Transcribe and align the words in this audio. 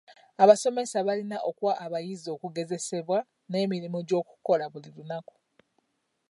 Abasomesa 0.43 0.97
balina 1.07 1.37
okuwa 1.49 1.73
abayizi 1.85 2.27
okugezesebwa 2.35 3.17
n'emirimu 3.49 3.99
gy'okukola 4.07 4.65
buli 4.73 4.89
lunaku. 4.95 5.35